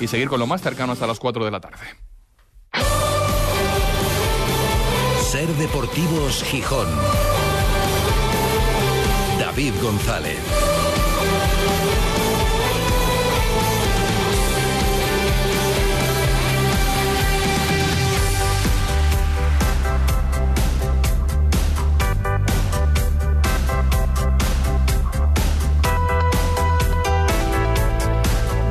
[0.00, 1.86] y seguir con lo más cercano hasta las 4 de la tarde.
[5.30, 6.88] Ser Deportivos Gijón.
[9.38, 10.65] David González.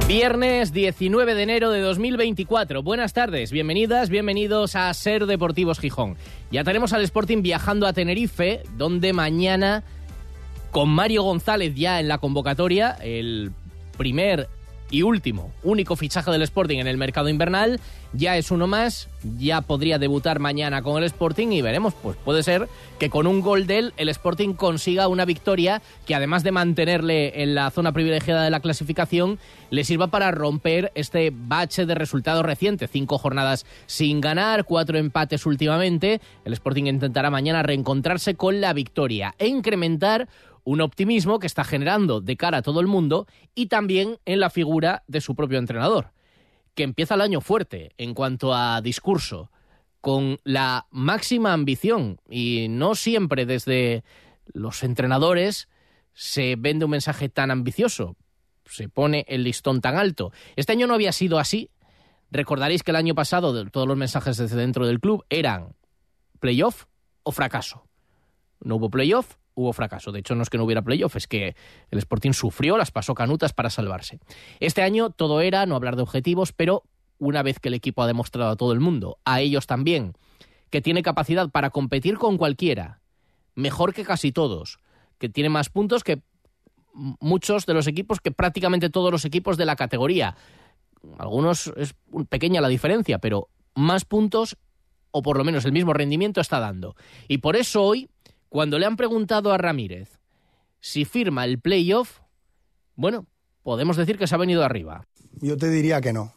[0.07, 2.83] Viernes 19 de enero de 2024.
[2.83, 6.15] Buenas tardes, bienvenidas, bienvenidos a Ser Deportivos Gijón.
[6.51, 9.83] Ya tenemos al Sporting viajando a Tenerife, donde mañana,
[10.69, 13.51] con Mario González ya en la convocatoria, el
[13.97, 14.47] primer
[14.91, 17.79] y último, único fichaje del Sporting en el mercado invernal,
[18.13, 22.43] ya es uno más, ya podría debutar mañana con el Sporting y veremos, pues puede
[22.43, 26.51] ser que con un gol de él el Sporting consiga una victoria que además de
[26.51, 29.39] mantenerle en la zona privilegiada de la clasificación,
[29.71, 35.45] le sirva para romper este bache de resultados recientes, cinco jornadas sin ganar, cuatro empates
[35.45, 40.27] últimamente, el Sporting intentará mañana reencontrarse con la victoria e incrementar
[40.65, 44.49] un optimismo que está generando de cara a todo el mundo y también en la
[44.49, 46.11] figura de su propio entrenador,
[46.73, 49.49] que empieza el año fuerte en cuanto a discurso,
[50.01, 54.03] con la máxima ambición y no siempre desde
[54.53, 55.69] los entrenadores
[56.13, 58.15] se vende un mensaje tan ambicioso,
[58.65, 60.31] se pone el listón tan alto.
[60.55, 61.69] Este año no había sido así.
[62.31, 65.75] Recordaréis que el año pasado todos los mensajes desde dentro del club eran
[66.39, 66.85] playoff
[67.23, 67.87] o fracaso.
[68.59, 70.11] No hubo playoff, hubo fracaso.
[70.11, 71.55] De hecho, no es que no hubiera playoff, es que
[71.89, 74.19] el Sporting sufrió, las pasó canutas para salvarse.
[74.59, 76.83] Este año todo era no hablar de objetivos, pero
[77.17, 80.13] una vez que el equipo ha demostrado a todo el mundo, a ellos también,
[80.69, 83.01] que tiene capacidad para competir con cualquiera,
[83.55, 84.79] mejor que casi todos,
[85.17, 86.21] que tiene más puntos que
[86.93, 90.35] muchos de los equipos, que prácticamente todos los equipos de la categoría.
[91.17, 91.95] Algunos es
[92.29, 94.57] pequeña la diferencia, pero más puntos
[95.11, 96.95] o por lo menos el mismo rendimiento está dando.
[97.27, 98.09] Y por eso hoy
[98.49, 100.19] cuando le han preguntado a Ramírez
[100.79, 102.19] si firma el playoff,
[102.95, 103.25] bueno,
[103.63, 105.07] podemos decir que se ha venido arriba.
[105.41, 106.33] Yo te diría que no.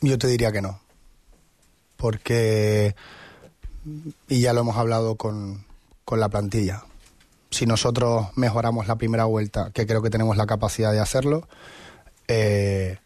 [0.00, 0.80] Yo te diría que no.
[1.96, 2.94] Porque,
[4.28, 5.64] y ya lo hemos hablado con,
[6.04, 6.84] con la plantilla,
[7.50, 11.48] si nosotros mejoramos la primera vuelta, que creo que tenemos la capacidad de hacerlo,
[12.28, 12.98] eh,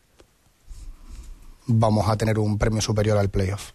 [1.66, 3.72] vamos a tener un premio superior al playoff.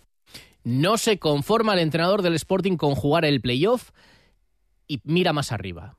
[0.67, 3.91] No se conforma el entrenador del Sporting con jugar el playoff
[4.85, 5.95] y mira más arriba.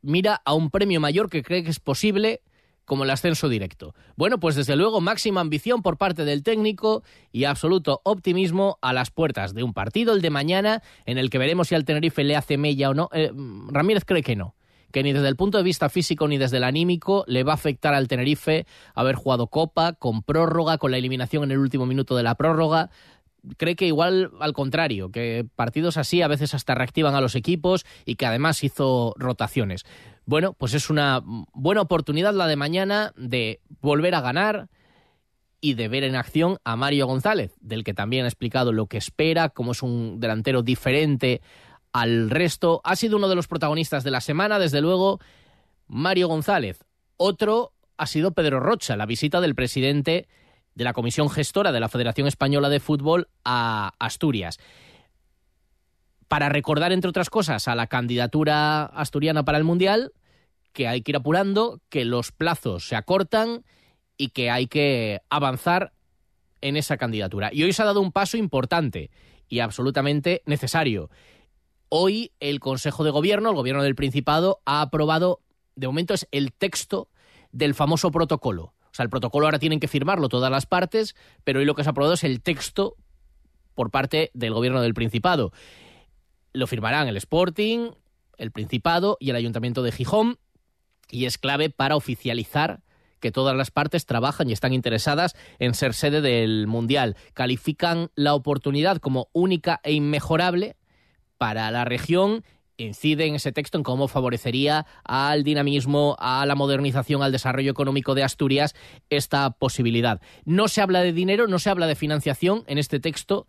[0.00, 2.40] Mira a un premio mayor que cree que es posible
[2.84, 3.96] como el ascenso directo.
[4.14, 9.10] Bueno, pues desde luego máxima ambición por parte del técnico y absoluto optimismo a las
[9.10, 12.36] puertas de un partido, el de mañana, en el que veremos si al Tenerife le
[12.36, 13.08] hace mella o no.
[13.12, 13.32] Eh,
[13.72, 14.54] Ramírez cree que no
[14.92, 17.54] que ni desde el punto de vista físico ni desde el anímico le va a
[17.54, 22.14] afectar al Tenerife haber jugado Copa con prórroga, con la eliminación en el último minuto
[22.14, 22.90] de la prórroga
[23.56, 27.84] cree que igual al contrario, que partidos así a veces hasta reactivan a los equipos
[28.04, 29.84] y que además hizo rotaciones.
[30.24, 34.68] Bueno, pues es una buena oportunidad la de mañana de volver a ganar
[35.60, 38.98] y de ver en acción a Mario González, del que también ha explicado lo que
[38.98, 41.40] espera, como es un delantero diferente
[41.92, 42.80] al resto.
[42.84, 45.20] Ha sido uno de los protagonistas de la semana, desde luego,
[45.86, 46.80] Mario González.
[47.16, 50.26] Otro ha sido Pedro Rocha, la visita del presidente
[50.74, 54.58] de la Comisión Gestora de la Federación Española de Fútbol a Asturias.
[56.28, 60.12] Para recordar, entre otras cosas, a la candidatura asturiana para el Mundial,
[60.72, 63.64] que hay que ir apurando, que los plazos se acortan
[64.16, 65.92] y que hay que avanzar
[66.62, 67.50] en esa candidatura.
[67.52, 69.10] Y hoy se ha dado un paso importante
[69.48, 71.10] y absolutamente necesario.
[71.90, 75.40] Hoy el Consejo de Gobierno, el Gobierno del Principado, ha aprobado,
[75.74, 77.08] de momento es el texto
[77.50, 81.14] del famoso protocolo o sea, el protocolo ahora tienen que firmarlo todas las partes,
[81.44, 82.96] pero hoy lo que se ha aprobado es el texto
[83.74, 85.52] por parte del gobierno del Principado.
[86.52, 87.92] Lo firmarán el Sporting,
[88.36, 90.38] el Principado y el Ayuntamiento de Gijón,
[91.10, 92.82] y es clave para oficializar
[93.18, 97.16] que todas las partes trabajan y están interesadas en ser sede del Mundial.
[97.32, 100.76] Califican la oportunidad como única e inmejorable
[101.38, 102.44] para la región
[102.82, 108.14] incide en ese texto en cómo favorecería al dinamismo, a la modernización, al desarrollo económico
[108.14, 108.74] de Asturias
[109.10, 110.20] esta posibilidad.
[110.44, 113.46] No se habla de dinero, no se habla de financiación en este texto,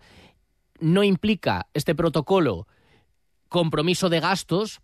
[0.80, 2.68] no implica este protocolo
[3.50, 4.82] compromiso de gastos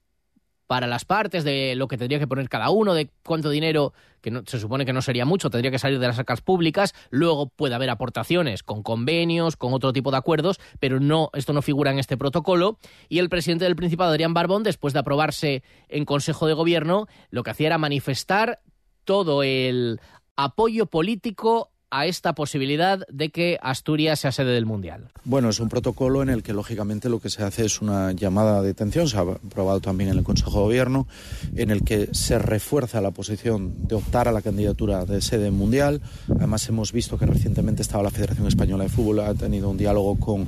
[0.70, 4.30] para las partes de lo que tendría que poner cada uno, de cuánto dinero, que
[4.30, 7.50] no, se supone que no sería mucho, tendría que salir de las arcas públicas, luego
[7.50, 11.90] puede haber aportaciones con convenios, con otro tipo de acuerdos, pero no, esto no figura
[11.90, 12.78] en este protocolo.
[13.08, 17.42] Y el presidente del Principado, Adrián Barbón, después de aprobarse en Consejo de Gobierno, lo
[17.42, 18.60] que hacía era manifestar
[19.06, 20.00] todo el
[20.36, 25.10] apoyo político a esta posibilidad de que Asturias sea sede del Mundial?
[25.24, 28.62] Bueno, es un protocolo en el que lógicamente lo que se hace es una llamada
[28.62, 31.08] de atención, se ha aprobado también en el Consejo de Gobierno,
[31.56, 36.02] en el que se refuerza la posición de optar a la candidatura de sede mundial.
[36.30, 40.20] Además hemos visto que recientemente estaba la Federación Española de Fútbol, ha tenido un diálogo
[40.20, 40.48] con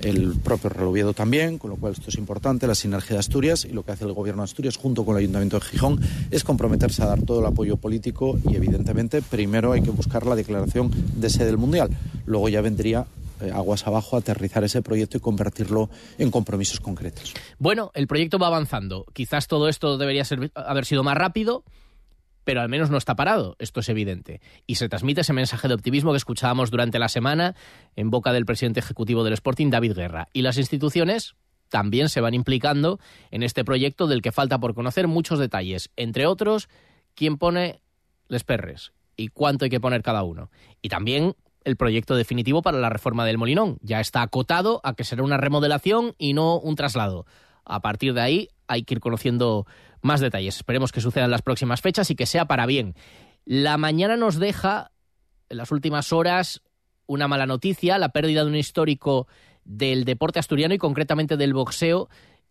[0.00, 3.72] el propio Reloviedo también, con lo cual esto es importante, la sinergia de Asturias y
[3.72, 6.00] lo que hace el Gobierno de Asturias junto con el Ayuntamiento de Gijón
[6.30, 10.34] es comprometerse a dar todo el apoyo político y evidentemente primero hay que buscar la
[10.34, 11.90] declaración de sede del Mundial.
[12.26, 13.06] Luego ya vendría
[13.40, 17.34] eh, aguas abajo aterrizar ese proyecto y convertirlo en compromisos concretos.
[17.58, 19.06] Bueno, el proyecto va avanzando.
[19.12, 20.24] Quizás todo esto debería
[20.54, 21.64] haber sido más rápido,
[22.44, 24.40] pero al menos no está parado, esto es evidente.
[24.66, 27.54] Y se transmite ese mensaje de optimismo que escuchábamos durante la semana
[27.96, 30.28] en boca del presidente ejecutivo del Sporting, David Guerra.
[30.32, 31.34] Y las instituciones
[31.70, 32.98] también se van implicando
[33.30, 36.68] en este proyecto del que falta por conocer muchos detalles, entre otros,
[37.14, 37.80] quién pone
[38.28, 40.50] les perres, y cuánto hay que poner cada uno.
[40.80, 43.78] Y también el proyecto definitivo para la reforma del Molinón.
[43.82, 47.26] Ya está acotado a que será una remodelación y no un traslado.
[47.66, 49.66] A partir de ahí hay que ir conociendo
[50.00, 50.56] más detalles.
[50.56, 52.94] Esperemos que sucedan las próximas fechas y que sea para bien.
[53.44, 54.90] La mañana nos deja,
[55.50, 56.62] en las últimas horas,
[57.06, 59.28] una mala noticia, la pérdida de un histórico
[59.64, 62.08] del deporte asturiano y concretamente del boxeo.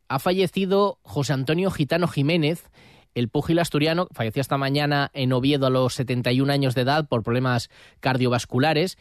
[0.08, 2.70] Ha fallecido José Antonio Gitano Jiménez,
[3.16, 7.24] el púgil asturiano falleció esta mañana en Oviedo a los 71 años de edad por
[7.24, 7.70] problemas
[8.00, 8.98] cardiovasculares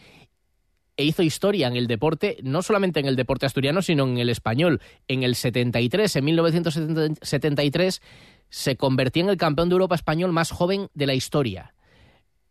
[0.96, 4.28] e hizo historia en el deporte, no solamente en el deporte asturiano, sino en el
[4.28, 4.80] español.
[5.06, 8.02] En el 73, en 1973,
[8.50, 11.74] se convertía en el campeón de Europa español más joven de la historia.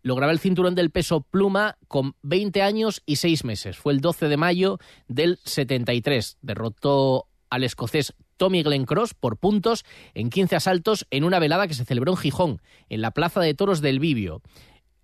[0.02, 3.78] Lograba el cinturón del peso pluma con 20 años y 6 meses.
[3.78, 4.80] Fue el 12 de mayo
[5.10, 6.38] del 73.
[6.42, 11.86] Derrotó al escocés Tommy Glencross por puntos en 15 asaltos en una velada que se
[11.86, 14.42] celebró en Gijón, en la Plaza de Toros del Vivio.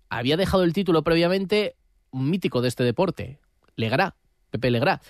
[0.08, 1.76] Había dejado el título previamente
[2.10, 3.40] un mítico de este deporte,
[3.76, 4.16] Legrá,
[4.50, 5.02] Pepe Legrá.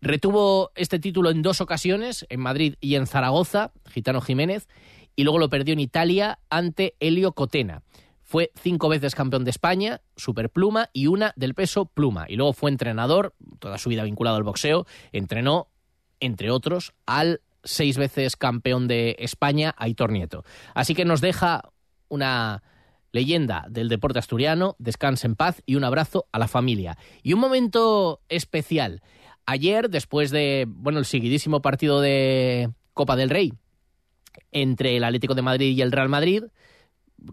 [0.00, 4.68] Retuvo este título en dos ocasiones, en Madrid y en Zaragoza, Gitano Jiménez,
[5.16, 7.82] y luego lo perdió en Italia ante Helio Cotena.
[8.22, 12.26] Fue cinco veces campeón de España, superpluma, y una del peso pluma.
[12.28, 15.68] Y luego fue entrenador, toda su vida vinculado al boxeo, entrenó
[16.20, 20.44] entre otros, al seis veces campeón de España, Aitor Nieto.
[20.74, 21.62] Así que nos deja
[22.08, 22.62] una
[23.12, 26.98] leyenda del deporte asturiano, descanse en paz y un abrazo a la familia.
[27.22, 29.02] Y un momento especial.
[29.46, 33.52] Ayer, después de, bueno, el seguidísimo partido de Copa del Rey
[34.50, 36.44] entre el Atlético de Madrid y el Real Madrid,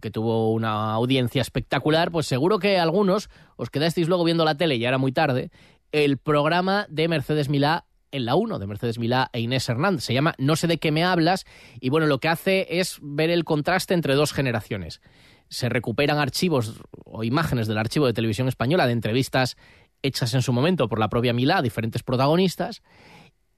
[0.02, 4.80] que tuvo una audiencia espectacular, pues seguro que algunos os quedasteis luego viendo la tele,
[4.80, 5.52] ya era muy tarde,
[5.92, 10.04] el programa de Mercedes Milá en la 1 de Mercedes Milá e Inés Hernández.
[10.04, 11.46] Se llama No sé de qué me hablas
[11.80, 15.02] y bueno, lo que hace es ver el contraste entre dos generaciones.
[15.50, 19.58] Se recuperan archivos o imágenes del archivo de televisión española de entrevistas
[20.02, 22.82] hechas en su momento por la propia Milá a diferentes protagonistas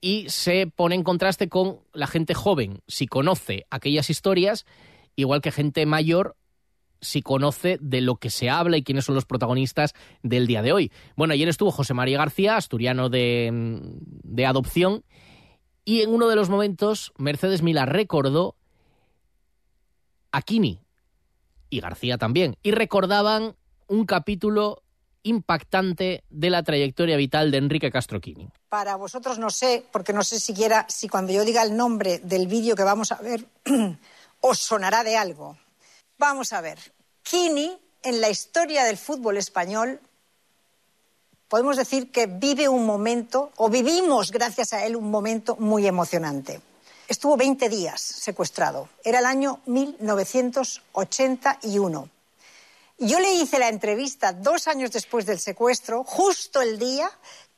[0.00, 4.66] y se pone en contraste con la gente joven, si conoce aquellas historias,
[5.16, 6.36] igual que gente mayor
[7.04, 10.72] si conoce de lo que se habla y quiénes son los protagonistas del día de
[10.72, 10.92] hoy.
[11.16, 15.04] Bueno, ayer estuvo José María García, asturiano de, de adopción,
[15.84, 18.56] y en uno de los momentos Mercedes Mila recordó
[20.32, 20.80] a Kini
[21.70, 23.54] y García también, y recordaban
[23.86, 24.82] un capítulo
[25.24, 28.48] impactante de la trayectoria vital de Enrique Castro Kini.
[28.68, 32.46] Para vosotros no sé, porque no sé siquiera si cuando yo diga el nombre del
[32.46, 33.46] vídeo que vamos a ver
[34.40, 35.56] os sonará de algo.
[36.18, 36.78] Vamos a ver.
[37.24, 39.98] Kini, en la historia del fútbol español,
[41.48, 46.60] podemos decir que vive un momento, o vivimos gracias a él un momento muy emocionante.
[47.08, 48.88] Estuvo 20 días secuestrado.
[49.02, 52.10] Era el año 1981.
[52.98, 57.10] Yo le hice la entrevista dos años después del secuestro, justo el día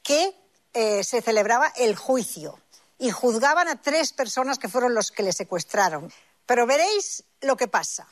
[0.03, 0.33] que
[0.75, 2.61] eh, se celebraba el juicio.
[2.99, 6.13] Y juzgaban a tres personas que fueron los que le secuestraron.
[6.47, 8.07] Pero veréis lo que pasa.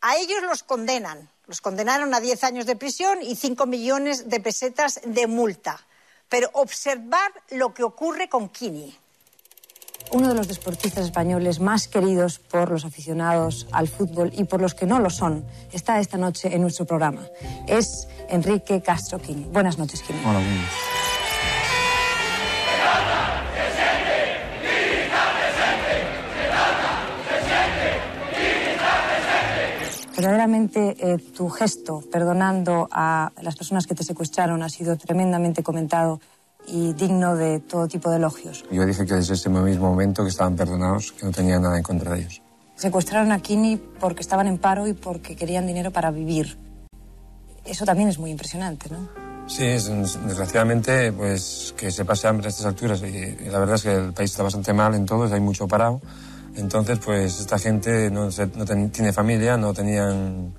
[0.00, 1.30] A ellos los condenan.
[1.46, 5.80] Los condenaron a 10 años de prisión y 5 millones de pesetas de multa.
[6.28, 8.96] Pero observar lo que ocurre con Kini.
[10.12, 14.74] Uno de los deportistas españoles más queridos por los aficionados al fútbol y por los
[14.74, 17.26] que no lo son está esta noche en nuestro programa.
[17.66, 19.44] Es Enrique Castro Kini.
[19.44, 20.20] Buenas noches, Kini.
[20.20, 20.95] Hola, buenas.
[30.16, 36.20] Verdaderamente eh, tu gesto perdonando a las personas que te secuestraron ha sido tremendamente comentado
[36.66, 38.64] y digno de todo tipo de elogios.
[38.72, 41.82] Yo dije que desde ese mismo momento que estaban perdonados, que no tenía nada en
[41.82, 42.40] contra de ellos.
[42.76, 46.58] Secuestraron a Kini porque estaban en paro y porque querían dinero para vivir.
[47.64, 49.08] Eso también es muy impresionante, ¿no?
[49.48, 49.86] Sí, es-
[50.26, 53.02] desgraciadamente, pues que se pase hambre a estas alturas.
[53.02, 55.68] Y, y la verdad es que el país está bastante mal en todo, hay mucho
[55.68, 56.00] parado.
[56.56, 60.52] Entonces, pues esta gente no, se- no ten- tiene familia, no tenían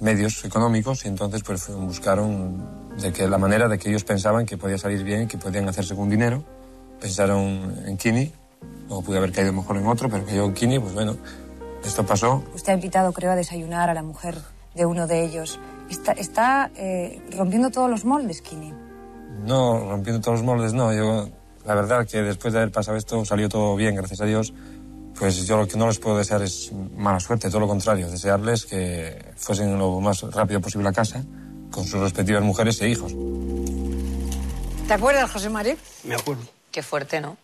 [0.00, 2.66] medios económicos y entonces pues buscaron
[3.00, 5.94] de que la manera de que ellos pensaban que podía salir bien, que podían hacerse
[5.94, 6.42] con dinero.
[7.00, 8.32] Pensaron en Kini,
[8.88, 11.16] o pude haber caído mejor en otro, pero cayó en Kini, pues bueno,
[11.84, 12.42] esto pasó.
[12.54, 14.38] Usted ha invitado, creo, a desayunar a la mujer
[14.74, 15.58] de uno de ellos.
[15.90, 18.72] Está, está eh, rompiendo todos los moldes, Kini.
[19.46, 20.92] No, rompiendo todos los moldes, no.
[20.94, 21.28] Yo,
[21.66, 24.54] la verdad que después de haber pasado esto salió todo bien, gracias a Dios.
[25.18, 28.66] Pues yo lo que no les puedo desear es mala suerte, todo lo contrario, desearles
[28.66, 31.24] que fuesen lo más rápido posible a casa
[31.70, 33.14] con sus respectivas mujeres e hijos.
[34.86, 35.76] ¿Te acuerdas, José María?
[36.04, 36.42] Me acuerdo.
[36.70, 37.36] Qué fuerte, ¿no?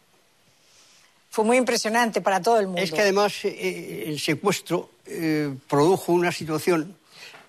[1.30, 2.82] Fue muy impresionante para todo el mundo.
[2.82, 6.96] Es que además eh, el secuestro eh, produjo una situación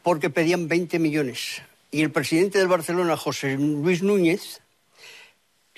[0.04, 1.62] porque pedían 20 millones.
[1.90, 4.62] Y el presidente del Barcelona, José Luis Núñez,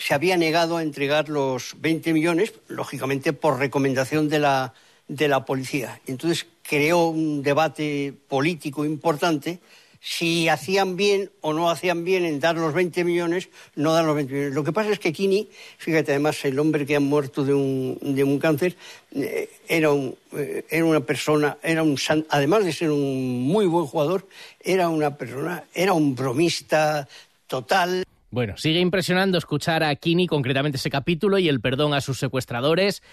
[0.05, 4.73] se había negado a entregar los 20 millones, lógicamente por recomendación de la,
[5.07, 6.01] de la policía.
[6.07, 9.59] Entonces creó un debate político importante
[10.01, 14.15] si hacían bien o no hacían bien en dar los 20 millones, no dar los
[14.15, 14.53] 20 millones.
[14.53, 17.97] Lo que pasa es que Kini, fíjate, además, el hombre que ha muerto de un,
[18.01, 18.75] de un cáncer,
[19.15, 23.85] eh, era, un, eh, era una persona, era un además de ser un muy buen
[23.85, 24.27] jugador,
[24.59, 27.07] era una persona, era un bromista
[27.47, 28.03] total.
[28.33, 33.03] Bueno, sigue impresionando escuchar a Kini, concretamente ese capítulo, y el perdón a sus secuestradores.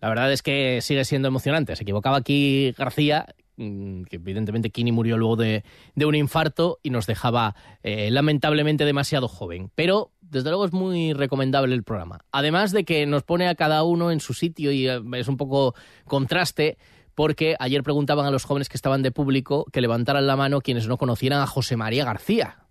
[0.00, 1.74] La verdad es que sigue siendo emocionante.
[1.74, 3.26] Se equivocaba aquí García,
[3.56, 5.64] mm, que evidentemente Kini murió luego de,
[5.96, 9.72] un infarto y nos dejaba eh, lamentablemente demasiado joven.
[9.74, 12.20] Pero desde luego es muy recomendable el programa.
[12.30, 15.38] Además de que nos pone a cada uno en su sitio y eh, es un
[15.38, 16.78] poco contraste.
[17.16, 20.86] Porque ayer preguntaban a los jóvenes que estaban de público que levantaran la mano quienes
[20.86, 22.61] no conocieran a José María García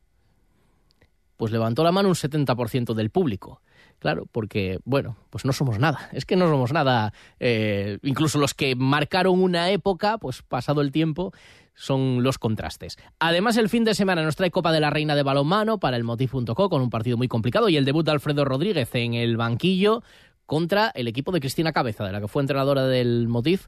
[1.41, 3.63] pues levantó la mano un 70% del público.
[3.97, 6.07] Claro, porque, bueno, pues no somos nada.
[6.11, 7.13] Es que no somos nada.
[7.39, 11.33] eh, incluso los que marcaron una época, pues pasado el tiempo,
[11.73, 12.99] son los contrastes.
[13.17, 16.03] Además, el fin de semana nos trae Copa de la Reina de Balonmano para el
[16.03, 20.03] Motiv.co con un partido muy complicado y el debut de Alfredo Rodríguez en el banquillo
[20.45, 23.61] contra el equipo de Cristina Cabeza, de la que fue entrenadora del Motiv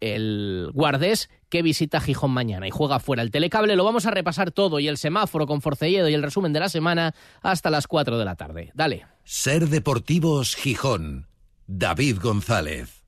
[0.00, 3.22] el Guardés que visita Gijón mañana y juega fuera.
[3.22, 6.52] El telecable lo vamos a repasar todo y el semáforo con Forcelledo y el resumen
[6.52, 8.70] de la semana hasta las 4 de la tarde.
[8.74, 9.06] Dale.
[9.24, 11.26] Ser Deportivos Gijón.
[11.66, 12.99] David González.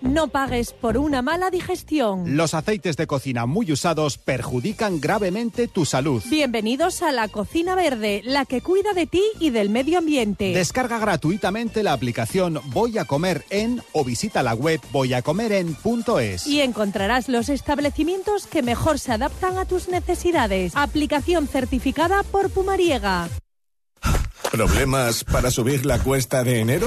[0.00, 2.36] No pagues por una mala digestión.
[2.36, 6.22] Los aceites de cocina muy usados perjudican gravemente tu salud.
[6.30, 10.54] Bienvenidos a la Cocina Verde, la que cuida de ti y del medio ambiente.
[10.54, 16.46] Descarga gratuitamente la aplicación Voy a comer en o visita la web voyacomeren.es.
[16.46, 20.76] Y encontrarás los establecimientos que mejor se adaptan a tus necesidades.
[20.76, 23.28] Aplicación certificada por Pumariega.
[24.52, 26.86] ¿Problemas para subir la cuesta de enero?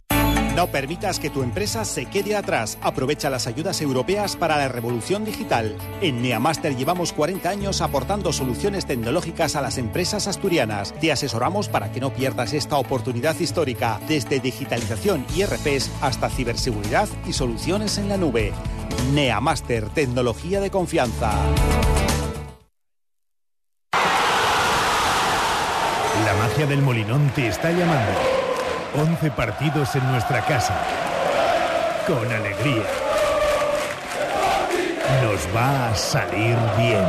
[0.55, 2.77] No permitas que tu empresa se quede atrás.
[2.81, 5.77] Aprovecha las ayudas europeas para la revolución digital.
[6.01, 10.93] En Neamaster llevamos 40 años aportando soluciones tecnológicas a las empresas asturianas.
[10.99, 17.07] Te asesoramos para que no pierdas esta oportunidad histórica, desde digitalización y RPs hasta ciberseguridad
[17.25, 18.51] y soluciones en la nube.
[19.13, 21.31] Neamaster, tecnología de confianza.
[26.25, 28.40] La magia del Molinón te está llamando.
[28.95, 30.75] 11 partidos en nuestra casa.
[32.05, 32.83] Con alegría.
[35.23, 37.03] Nos va a salir bien.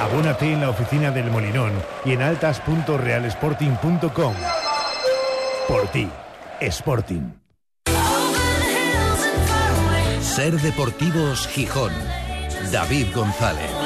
[0.00, 1.72] Abónate en la oficina del Molinón
[2.04, 4.34] y en altas.realsporting.com.
[5.68, 6.08] Por ti,
[6.60, 7.32] Sporting.
[10.20, 11.92] Ser Deportivos Gijón.
[12.70, 13.77] David González.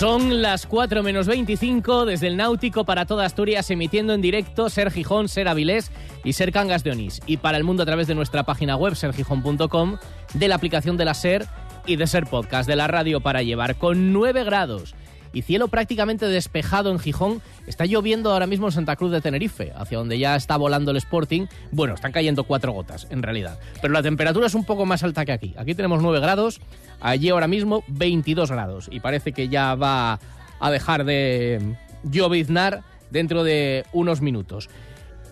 [0.00, 4.90] Son las 4 menos 25 desde el Náutico para toda Asturias, emitiendo en directo Ser
[4.90, 5.92] Gijón, Ser Avilés
[6.24, 7.20] y Ser Cangas de Onís.
[7.26, 9.98] Y para el mundo a través de nuestra página web, sergijón.com,
[10.32, 11.46] de la aplicación de la Ser
[11.84, 14.94] y de Ser Podcast, de la radio para llevar, con 9 grados
[15.32, 17.42] y cielo prácticamente despejado en Gijón.
[17.66, 20.96] Está lloviendo ahora mismo en Santa Cruz de Tenerife, hacia donde ya está volando el
[20.96, 21.46] Sporting.
[21.70, 23.58] Bueno, están cayendo cuatro gotas, en realidad.
[23.80, 25.54] Pero la temperatura es un poco más alta que aquí.
[25.56, 26.60] Aquí tenemos 9 grados,
[27.00, 28.88] allí ahora mismo 22 grados.
[28.90, 30.18] Y parece que ya va
[30.58, 34.68] a dejar de lloviznar dentro de unos minutos.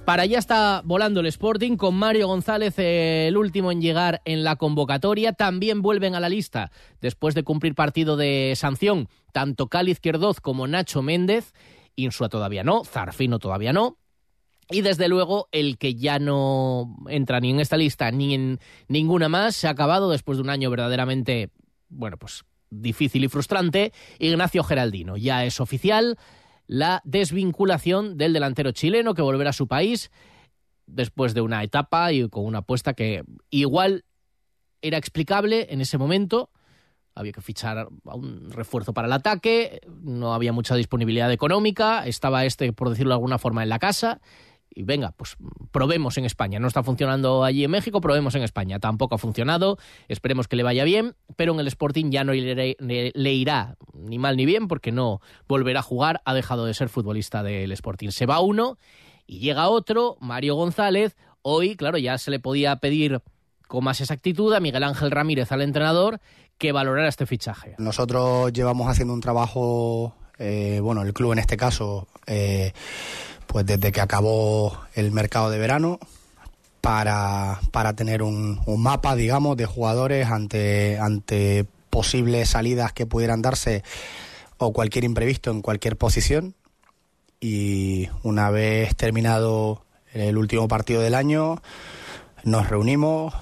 [0.09, 4.57] Para allá está volando el Sporting con Mario González, el último en llegar en la
[4.57, 5.35] convocatoria.
[5.35, 6.71] También vuelven a la lista
[7.03, 11.53] después de cumplir partido de sanción tanto Cali Izquierdoz como Nacho Méndez.
[11.95, 13.99] Insua todavía no, Zarfino todavía no.
[14.71, 19.29] Y desde luego el que ya no entra ni en esta lista ni en ninguna
[19.29, 21.51] más se ha acabado después de un año verdaderamente,
[21.91, 23.93] bueno, pues difícil y frustrante.
[24.19, 26.17] Ignacio Geraldino ya es oficial
[26.69, 30.13] la desvinculación del delantero chileno que volverá a su país
[30.87, 34.05] después de una etapa y con una apuesta que igual
[34.81, 36.51] era explicable en ese momento.
[37.15, 42.45] Había que fichar a un refuerzo para el ataque, no había mucha disponibilidad económica, estaba
[42.45, 44.21] este, por decirlo de alguna forma, en la casa
[44.79, 45.37] y venga, pues
[45.73, 46.61] probemos en España.
[46.61, 48.79] No está funcionando allí en México, probemos en España.
[48.79, 53.33] Tampoco ha funcionado, esperemos que le vaya bien, pero en el Sporting ya no le,
[53.33, 57.43] irá ni mal ni bien porque no volverá a jugar, ha dejado de ser futbolista
[57.43, 58.11] del Sporting.
[58.11, 58.79] Se va uno
[59.27, 61.17] y llega otro, Mario González.
[61.43, 63.21] Hoy, claro, ya se le podía pedir
[63.67, 66.21] con más exactitud a Miguel Ángel Ramírez, al entrenador,
[66.57, 67.75] que valorara este fichaje.
[67.79, 72.73] Nosotros llevamos haciendo un trabajo, eh, bueno, el club en este caso, eh,
[73.49, 75.99] pues desde que acabó el mercado de verano
[76.81, 83.43] para, para tener un, un, mapa, digamos, de jugadores ante, ante posibles salidas que pudieran
[83.43, 83.83] darse
[84.59, 86.55] o cualquier imprevisto en cualquier posición.
[87.41, 91.63] Y una vez terminado el último partido del año,
[92.45, 93.35] nos reunimos,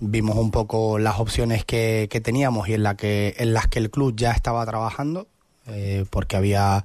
[0.00, 3.78] vimos un poco las opciones que, que teníamos y en, la que, en las que
[3.78, 5.26] el club ya estaba trabajando,
[5.66, 6.84] eh, porque había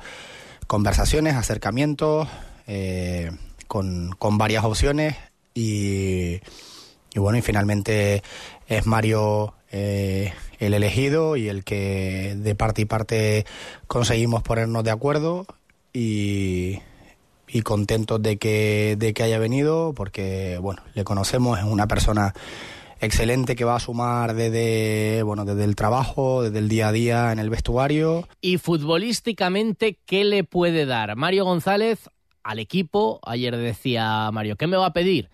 [0.68, 2.28] conversaciones, acercamientos
[2.68, 3.32] eh,
[3.68, 5.16] con, con, varias opciones
[5.54, 6.42] y,
[7.14, 8.22] y, bueno, y finalmente
[8.68, 13.46] es Mario eh, el elegido y el que de parte y parte
[13.88, 15.46] conseguimos ponernos de acuerdo
[15.94, 16.80] y,
[17.48, 22.34] y contentos de que, de que haya venido porque bueno, le conocemos, es una persona
[23.02, 27.32] excelente que va a sumar desde, bueno, desde el trabajo, desde el día a día
[27.32, 28.28] en el vestuario.
[28.42, 32.10] Y futbolísticamente, ¿qué le puede dar Mario González
[32.44, 33.20] al equipo?
[33.24, 35.30] Ayer decía Mario, ¿qué me va a pedir?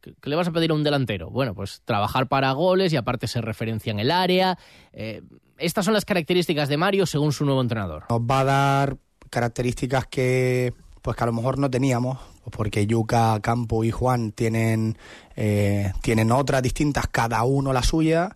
[0.00, 1.30] ¿Qué le vas a pedir a un delantero?
[1.30, 4.58] Bueno, pues trabajar para goles y aparte se referencia en el área.
[4.92, 5.22] Eh,
[5.58, 8.04] estas son las características de Mario según su nuevo entrenador.
[8.10, 8.98] Nos va a dar
[9.30, 12.18] características que pues que a lo mejor no teníamos,
[12.50, 14.96] porque Yuca, Campo y Juan tienen,
[15.36, 18.34] eh, tienen otras distintas, cada uno la suya,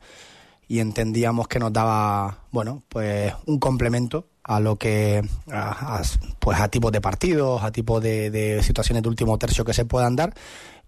[0.69, 6.03] y entendíamos que nos daba, bueno, pues un complemento a lo que, a,
[6.41, 9.85] pues a tipos de partidos, a tipos de, de, situaciones de último tercio que se
[9.85, 10.35] puedan dar,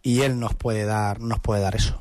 [0.03, 2.01] y él nos puede dar, nos puede dar eso.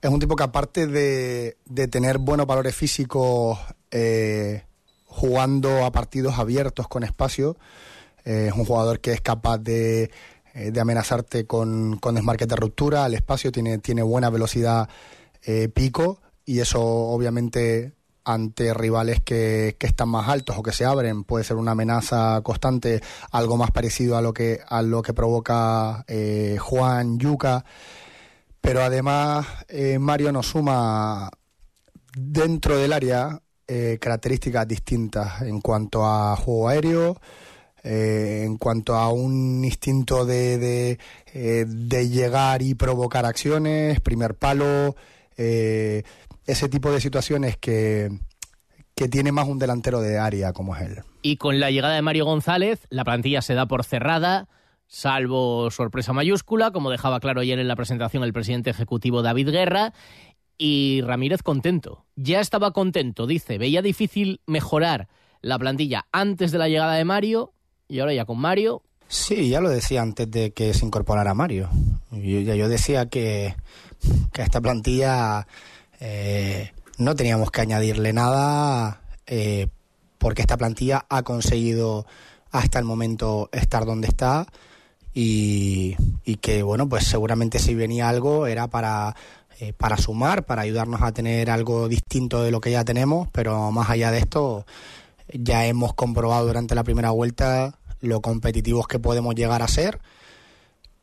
[0.00, 3.58] Es un tipo que aparte de, de tener buenos valores físicos,
[3.90, 4.64] eh,
[5.06, 7.56] jugando a partidos abiertos con espacio,
[8.24, 10.10] eh, es un jugador que es capaz de,
[10.54, 14.86] eh, de amenazarte con, con desmarques de ruptura al espacio, tiene, tiene buena velocidad
[15.42, 20.84] eh, pico y eso obviamente ante rivales que, que, están más altos o que se
[20.84, 25.14] abren puede ser una amenaza constante, algo más parecido a lo que, a lo que
[25.14, 27.64] provoca eh, Juan Yuca.
[28.60, 29.46] Pero además
[29.98, 31.30] Mario nos suma
[32.14, 37.16] dentro del área características distintas en cuanto a juego aéreo,
[37.84, 40.98] eh, en cuanto a un instinto de, de,
[41.34, 44.94] eh, de, llegar y provocar acciones, primer palo,
[45.36, 46.04] eh,
[46.46, 48.10] ese tipo de situaciones que,
[48.94, 50.98] que tiene más un delantero de área como es él.
[51.22, 54.48] Y con la llegada de Mario González, la plantilla se da por cerrada,
[54.86, 59.92] salvo sorpresa mayúscula, como dejaba claro ayer en la presentación el presidente ejecutivo David Guerra,
[60.56, 62.04] y Ramírez contento.
[62.14, 65.08] Ya estaba contento, dice, veía difícil mejorar
[65.40, 67.52] la plantilla antes de la llegada de Mario
[67.92, 68.80] y ahora ya con Mario.
[69.06, 71.68] Sí, ya lo decía antes de que se incorporara Mario.
[72.10, 73.54] Yo, ya yo decía que,
[74.32, 75.46] que a esta plantilla
[76.00, 79.66] eh, no teníamos que añadirle nada eh,
[80.16, 82.06] porque esta plantilla ha conseguido
[82.50, 84.46] hasta el momento estar donde está
[85.12, 89.14] y, y que bueno pues seguramente si venía algo era para
[89.60, 93.70] eh, para sumar para ayudarnos a tener algo distinto de lo que ya tenemos pero
[93.70, 94.64] más allá de esto
[95.32, 100.00] Ya hemos comprobado durante la primera vuelta lo competitivos que podemos llegar a ser,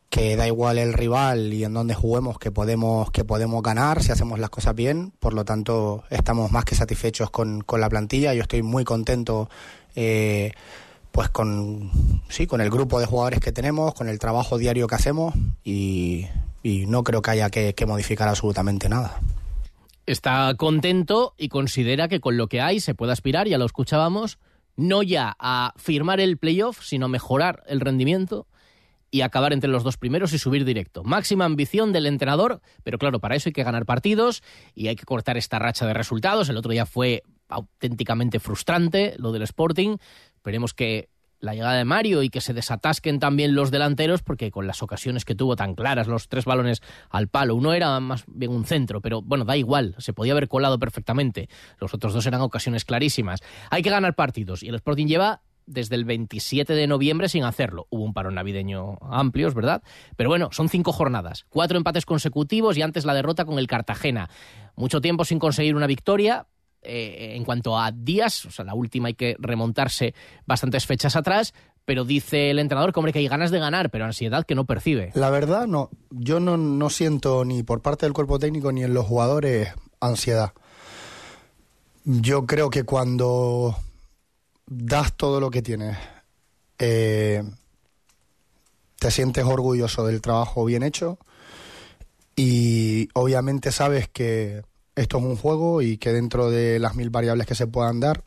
[0.08, 4.12] que da igual el rival y en dónde juguemos que podemos que podemos ganar si
[4.12, 5.12] hacemos las cosas bien.
[5.18, 8.34] Por lo tanto, estamos más que satisfechos con, con la plantilla.
[8.34, 9.48] Yo estoy muy contento.
[9.96, 10.52] Eh,
[11.10, 11.90] pues con
[12.28, 15.34] sí con el grupo de jugadores que tenemos con el trabajo diario que hacemos
[15.64, 16.26] y,
[16.62, 19.18] no creo que haya que, que modificar absolutamente nada
[20.06, 24.38] está contento y considera que con lo que hay se puede aspirar, ya lo escuchábamos,
[24.80, 28.46] no ya a firmar el playoff, sino mejorar el rendimiento
[29.10, 31.02] y acabar entre los dos primeros y subir directo.
[31.04, 34.42] Máxima ambición del entrenador, pero claro, para eso hay que ganar partidos
[34.74, 36.48] y hay que cortar esta racha de resultados.
[36.48, 39.96] El otro día fue auténticamente frustrante lo del Sporting.
[40.36, 41.08] Esperemos que
[41.40, 45.24] la llegada de Mario y que se desatasquen también los delanteros, porque con las ocasiones
[45.24, 49.00] que tuvo tan claras, los tres balones al palo, uno era más bien un centro,
[49.00, 51.48] pero bueno, da igual, se podía haber colado perfectamente.
[51.78, 53.40] Los otros dos eran ocasiones clarísimas.
[53.70, 57.86] Hay que ganar partidos y el Sporting lleva desde el 27 de noviembre sin hacerlo.
[57.90, 59.82] Hubo un paro navideño amplio, es verdad,
[60.16, 64.28] pero bueno, son cinco jornadas, cuatro empates consecutivos y antes la derrota con el Cartagena.
[64.76, 66.46] Mucho tiempo sin conseguir una victoria,
[66.82, 70.14] eh, en cuanto a días, o sea, la última hay que remontarse
[70.46, 74.04] bastantes fechas atrás, pero dice el entrenador que, hombre, que hay ganas de ganar, pero
[74.04, 75.10] ansiedad que no percibe.
[75.14, 75.90] La verdad, no.
[76.10, 80.52] Yo no, no siento ni por parte del cuerpo técnico ni en los jugadores ansiedad.
[82.04, 83.76] Yo creo que cuando
[84.66, 85.98] das todo lo que tienes,
[86.78, 87.42] eh,
[88.98, 91.18] te sientes orgulloso del trabajo bien hecho
[92.36, 94.62] y obviamente sabes que
[95.00, 98.22] esto es un juego y que dentro de las mil variables que se puedan dar,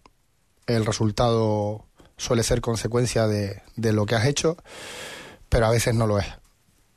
[0.66, 1.86] el resultado
[2.18, 4.58] suele ser consecuencia de, de lo que has hecho,
[5.50, 6.26] pero a veces no lo es.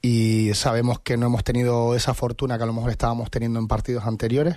[0.01, 3.69] Y sabemos que no hemos tenido esa fortuna que a lo mejor estábamos teniendo en
[3.69, 4.57] partidos anteriores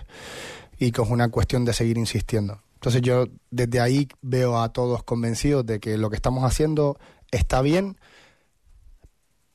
[0.78, 2.62] y que es una cuestión de seguir insistiendo.
[2.76, 6.98] Entonces yo desde ahí veo a todos convencidos de que lo que estamos haciendo
[7.32, 7.98] está bien,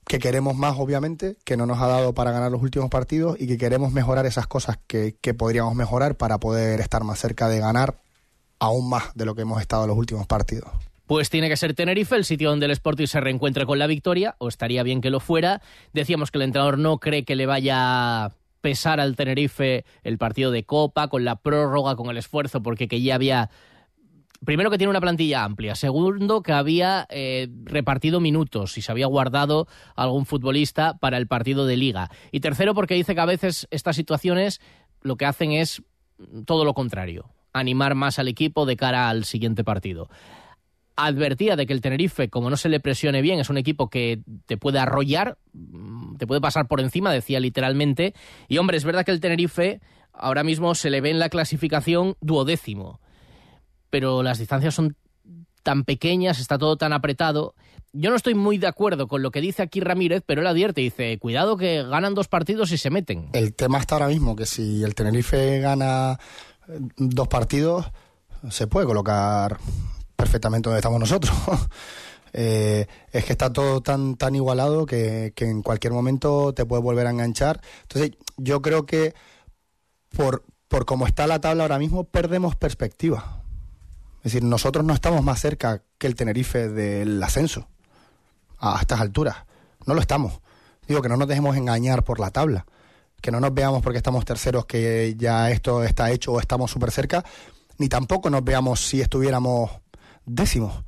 [0.07, 3.47] que queremos más, obviamente, que no nos ha dado para ganar los últimos partidos y
[3.47, 7.61] que queremos mejorar esas cosas que, que podríamos mejorar para poder estar más cerca de
[7.61, 8.01] ganar
[8.59, 10.71] aún más de lo que hemos estado en los últimos partidos.
[11.07, 14.37] Pues tiene que ser Tenerife, el sitio donde el Sporting se reencuentre con la victoria,
[14.39, 15.61] o estaría bien que lo fuera.
[15.93, 20.51] Decíamos que el entrenador no cree que le vaya a pesar al Tenerife el partido
[20.51, 23.51] de Copa, con la prórroga, con el esfuerzo, porque que ya había
[24.45, 29.07] primero que tiene una plantilla amplia, segundo que había eh, repartido minutos y se había
[29.07, 33.67] guardado algún futbolista para el partido de liga y tercero porque dice que a veces
[33.71, 34.61] estas situaciones
[35.03, 35.83] lo que hacen es
[36.47, 40.09] todo lo contrario, animar más al equipo de cara al siguiente partido.
[40.97, 44.21] Advertía de que el Tenerife, como no se le presione bien, es un equipo que
[44.47, 48.15] te puede arrollar, mm, te puede pasar por encima, decía literalmente.
[48.47, 49.81] Y hombre, es verdad que el Tenerife
[50.13, 53.01] ahora mismo se le ve en la clasificación duodécimo
[53.95, 54.97] pero las distancias son
[55.63, 57.55] tan pequeñas, está todo tan apretado.
[57.93, 60.81] Yo no estoy muy de acuerdo con lo que dice aquí Ramírez, pero él advierte,
[60.81, 63.29] dice, cuidado que ganan dos partidos y se meten.
[63.35, 66.19] El tema está ahora mismo, que si el Tenerife gana
[66.67, 67.87] eh, dos partidos,
[68.51, 69.59] se puede colocar
[70.17, 71.33] perfectamente donde estamos nosotros.
[72.33, 76.83] eh, es que está todo tan, tan igualado que, que en cualquier momento te puede
[76.83, 77.61] volver a enganchar.
[77.83, 79.15] Entonces, yo creo que
[80.17, 83.44] por, por cómo está la tabla ahora mismo, perdemos perspectiva
[84.25, 87.69] es decir, nosotros no estamos más cerca que el Tenerife del ascenso
[88.59, 89.37] a estas alturas.
[89.85, 90.41] No lo estamos.
[90.89, 92.65] Digo que no nos dejemos engañar por la tabla.
[93.21, 96.91] Que no nos veamos porque estamos terceros que ya esto está hecho o estamos súper
[96.91, 97.23] cerca.
[97.77, 99.71] Ni tampoco nos veamos si estuviéramos
[100.25, 100.85] décimos.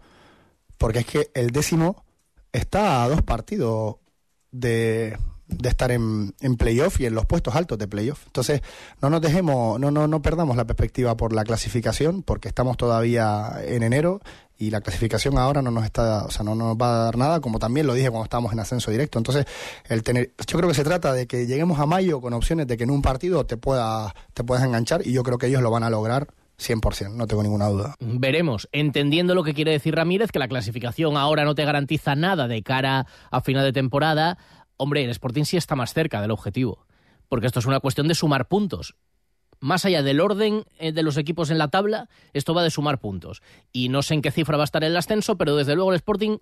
[0.78, 2.06] Porque es que el décimo
[2.52, 3.96] está a dos partidos
[4.50, 5.18] de,
[5.48, 8.26] de estar en, en playoff y en los puestos altos de playoff.
[8.26, 8.62] Entonces,
[9.00, 13.52] no nos dejemos, no, no, no perdamos la perspectiva por la clasificación, porque estamos todavía
[13.64, 14.20] en enero
[14.58, 17.40] y la clasificación ahora no nos está, o sea, no nos va a dar nada,
[17.40, 19.18] como también lo dije cuando estábamos en ascenso directo.
[19.18, 19.44] Entonces,
[19.88, 22.76] el tener, yo creo que se trata de que lleguemos a mayo con opciones de
[22.76, 25.70] que en un partido te pueda, te puedas enganchar y yo creo que ellos lo
[25.70, 26.28] van a lograr
[26.58, 27.96] 100%, no tengo ninguna duda.
[28.00, 32.48] Veremos, entendiendo lo que quiere decir Ramírez, que la clasificación ahora no te garantiza nada
[32.48, 34.38] de cara a final de temporada,
[34.76, 36.86] hombre, el Sporting sí está más cerca del objetivo,
[37.28, 38.94] porque esto es una cuestión de sumar puntos.
[39.58, 42.98] Más allá del orden eh, de los equipos en la tabla, esto va de sumar
[42.98, 43.42] puntos.
[43.72, 45.96] Y no sé en qué cifra va a estar el ascenso, pero desde luego el
[45.96, 46.38] Sporting,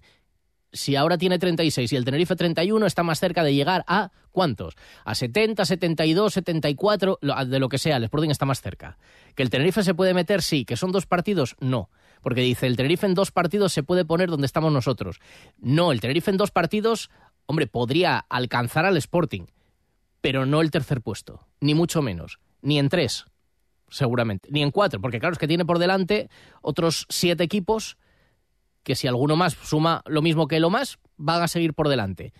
[0.72, 4.74] si ahora tiene 36 y el Tenerife 31, está más cerca de llegar a ¿cuántos?
[5.04, 8.98] A 70, 72, 74, de lo que sea, el Sporting está más cerca.
[9.36, 10.42] ¿Que el Tenerife se puede meter?
[10.42, 10.64] Sí.
[10.64, 11.54] ¿Que son dos partidos?
[11.60, 11.88] No.
[12.20, 15.20] Porque dice, el Tenerife en dos partidos se puede poner donde estamos nosotros.
[15.58, 17.10] No, el Tenerife en dos partidos
[17.46, 19.46] hombre, podría alcanzar al Sporting,
[20.20, 23.26] pero no el tercer puesto, ni mucho menos, ni en tres.
[23.88, 24.48] seguramente.
[24.50, 26.28] Ni en cuatro, porque claro, es que tiene por delante
[26.62, 27.96] otros siete equipos
[28.82, 32.32] que si alguno más suma lo mismo que lo más, van a seguir por delante.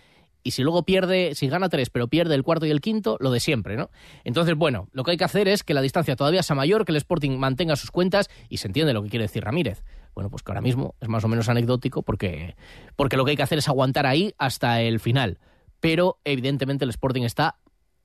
[0.43, 3.31] Y si luego pierde, si gana tres, pero pierde el cuarto y el quinto, lo
[3.31, 3.89] de siempre, ¿no?
[4.23, 6.91] Entonces, bueno, lo que hay que hacer es que la distancia todavía sea mayor, que
[6.91, 9.83] el Sporting mantenga sus cuentas y se entiende lo que quiere decir Ramírez.
[10.15, 12.55] Bueno, pues que ahora mismo es más o menos anecdótico porque,
[12.95, 15.39] porque lo que hay que hacer es aguantar ahí hasta el final.
[15.81, 17.57] Pero evidentemente el Sporting está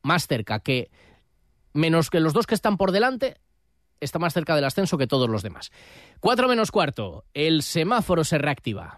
[0.02, 0.90] más cerca que,
[1.72, 3.36] menos que los dos que están por delante,
[4.00, 5.70] está más cerca del ascenso que todos los demás.
[6.18, 8.96] Cuatro menos cuarto, el semáforo se reactiva.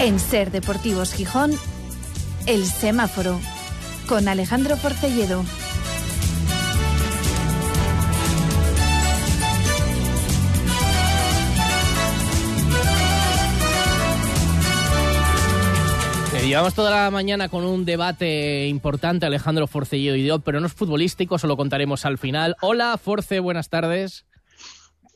[0.00, 1.52] En Ser Deportivos Gijón,
[2.46, 3.38] El Semáforo,
[4.08, 5.44] con Alejandro Porcelledo.
[16.46, 20.72] Llevamos toda la mañana con un debate importante, Alejandro Forcelledo y yo, pero no es
[20.72, 22.54] futbolístico, se lo contaremos al final.
[22.60, 24.26] Hola, Force, buenas tardes.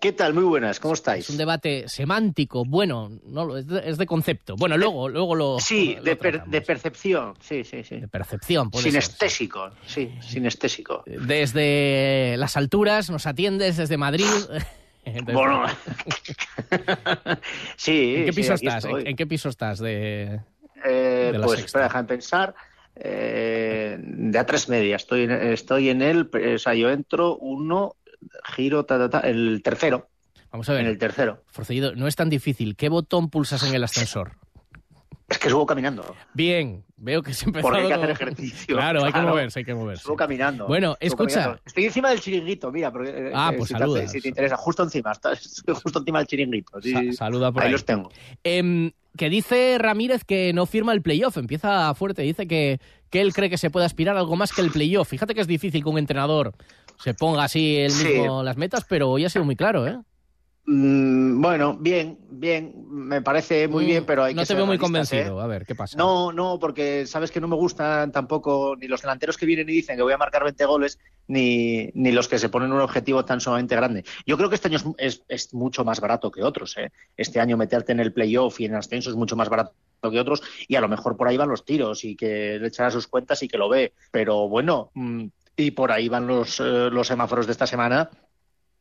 [0.00, 0.32] ¿Qué tal?
[0.34, 1.24] Muy buenas, ¿cómo estáis?
[1.26, 4.56] Es un debate semántico, bueno, no es de, es de concepto.
[4.56, 5.60] Bueno, luego, luego lo.
[5.60, 6.52] Sí, lo de, per- tratamos.
[6.52, 7.96] de percepción, sí, sí, sí.
[8.00, 8.82] De percepción, ser.
[8.82, 11.04] Sinestésico, sí, sinestésico.
[11.06, 14.24] Desde las alturas nos atiendes, desde Madrid.
[15.24, 15.64] Bueno,
[17.76, 18.14] sí.
[18.16, 18.84] ¿En qué piso estás?
[18.84, 19.78] ¿En, en qué piso estás?
[19.78, 20.38] De...
[20.84, 22.54] Eh, de pues espera, déjame pensar.
[23.00, 27.94] Eh, de a tres media, estoy en, estoy en el, o sea, yo entro uno,
[28.56, 30.08] giro, ta, ta, ta, el tercero.
[30.50, 30.82] Vamos a ver.
[30.82, 31.44] En el tercero.
[31.46, 32.74] Forcelledo, no es tan difícil.
[32.74, 34.32] ¿Qué botón pulsas en el ascensor?
[35.28, 36.16] Es que subo caminando.
[36.32, 38.76] Bien, veo que se empezó Porque hay que hacer ejercicio.
[38.76, 40.02] Claro, hay que moverse, hay que moverse.
[40.02, 40.66] Subo caminando.
[40.66, 41.34] Bueno, Subo escucha.
[41.34, 41.62] caminando.
[41.66, 42.90] Estoy encima del chiringuito, mira.
[42.90, 44.04] Porque, eh, Ah, eh, pues si te, saludas.
[44.04, 45.12] hace- si te interesa, justo encima.
[45.12, 46.80] está- Estoy justo encima del chiringuito.
[46.80, 47.12] sí.
[47.12, 47.70] Sa- saluda por ahí.
[47.70, 48.10] los tengo.
[48.42, 53.32] Em, que dice Ramírez que no firma el playoff, empieza fuerte, dice que, que él
[53.32, 55.08] cree que se puede aspirar a algo más que el playoff.
[55.08, 56.52] Fíjate que es difícil que un entrenador
[57.02, 58.08] se ponga así él Sí.
[58.08, 59.98] mismo las metas, pero hoy ha sido muy claro, ¿eh?
[60.70, 64.56] Mm, bueno, bien, bien, me parece muy Mm, bien, pero hay no que te ser
[64.56, 65.40] veo muy realistas, convencido.
[65.40, 65.44] ¿eh?
[65.44, 65.96] A ver, ¿qué pasa?
[65.96, 69.72] No, no, porque sabes que no me gustan tampoco ni los delanteros que vienen y
[69.72, 73.24] dicen que voy a marcar 20 goles, ni, ni los que se ponen un objetivo
[73.24, 74.04] tan sumamente grande.
[74.26, 76.76] Yo creo que este año es, es- es mucho más barato que otros.
[76.76, 76.90] ¿eh?
[77.16, 80.42] Este año meterte en el playoff y en ascenso es mucho más barato que otros
[80.68, 83.42] y a lo mejor por ahí van los tiros y que le echará sus cuentas
[83.42, 83.94] y que lo ve.
[84.10, 85.24] Pero bueno, mm,
[85.56, 88.10] y por ahí van los, eh, los semáforos de esta semana.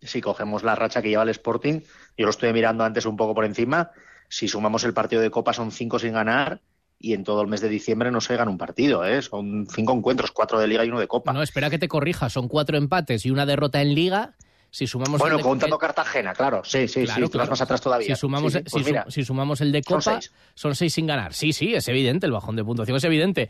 [0.02, 1.82] Si cogemos la racha que lleva el Sporting,
[2.18, 3.92] yo lo estoy mirando antes un poco por encima.
[4.30, 6.62] Si sumamos el partido de Copa, son cinco sin ganar
[7.00, 9.06] y en todo el mes de diciembre no se gana un partido.
[9.06, 9.22] ¿eh?
[9.22, 11.34] Son cinco encuentros, cuatro de Liga y uno de Copa.
[11.34, 14.34] No, espera que te corrija, son cuatro empates y una derrota en Liga.
[14.70, 16.62] Si sumamos bueno, el de- contando Cartagena, claro.
[16.66, 17.32] Sí, sí, Claro, sí.
[17.32, 17.50] claro.
[17.50, 18.14] más atrás todavía.
[18.16, 20.34] Si sumamos, Sí, sí, pues si, mira, si sumamos el de son Copa, seis.
[20.56, 21.34] son seis sin ganar.
[21.34, 23.50] Sí, sí, es evidente, el bajón de puntuación es evidente.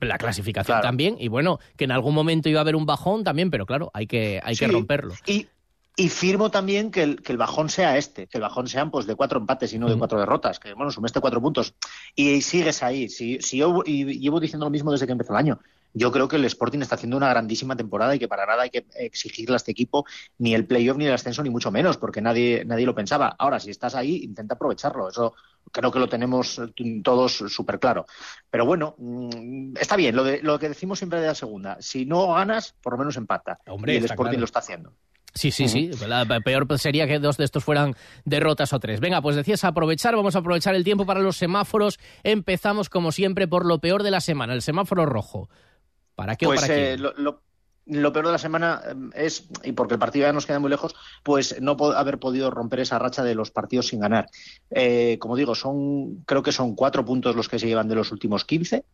[0.00, 0.82] La clasificación Claro.
[0.86, 1.16] también.
[1.18, 4.06] Y bueno, que en algún momento iba a haber un bajón también, pero claro, hay
[4.06, 5.14] que, hay que romperlo.
[5.26, 5.48] Y,
[5.98, 9.04] y firmo también que el, que el bajón sea este, que el bajón sean pues
[9.04, 11.74] de cuatro empates y no de cuatro derrotas, que bueno, sumeste cuatro puntos.
[12.14, 13.08] Y sigues ahí.
[13.08, 15.58] Si, si yo y llevo diciendo lo mismo desde que empezó el año.
[15.94, 18.70] Yo creo que el Sporting está haciendo una grandísima temporada y que para nada hay
[18.70, 20.04] que exigirle a este equipo
[20.38, 23.34] ni el playoff ni el ascenso, ni mucho menos, porque nadie, nadie lo pensaba.
[23.36, 25.08] Ahora, si estás ahí, intenta aprovecharlo.
[25.08, 25.34] Eso
[25.72, 26.60] creo que lo tenemos
[27.02, 28.06] todos súper claro.
[28.50, 31.78] Pero bueno, mm, está bien, lo, de, lo que decimos siempre de la segunda.
[31.80, 33.58] Si no ganas, por lo menos empata.
[33.66, 34.40] Hombre, y el Sporting claro.
[34.40, 34.92] lo está haciendo.
[35.38, 35.90] Sí, sí, sí.
[36.06, 38.98] La peor sería que dos de estos fueran derrotas o tres.
[39.00, 41.98] Venga, pues decías aprovechar, vamos a aprovechar el tiempo para los semáforos.
[42.24, 45.48] Empezamos, como siempre, por lo peor de la semana, el semáforo rojo.
[46.16, 47.02] ¿Para qué Pues o para eh, quién?
[47.02, 47.42] lo, lo-
[47.90, 50.68] lo peor de la semana eh, es, y porque el partido ya nos queda muy
[50.68, 54.28] lejos, pues no po- haber podido romper esa racha de los partidos sin ganar.
[54.70, 58.12] Eh, como digo, son creo que son cuatro puntos los que se llevan de los
[58.12, 58.84] últimos 15.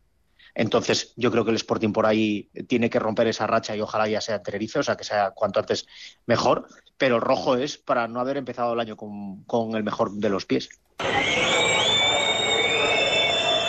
[0.55, 4.07] Entonces, yo creo que el Sporting por ahí tiene que romper esa racha y ojalá
[4.09, 5.87] ya sea en Tenerife, o sea, que sea cuanto antes
[6.27, 6.67] mejor.
[6.97, 10.29] Pero el rojo es para no haber empezado el año con, con el mejor de
[10.29, 10.69] los pies.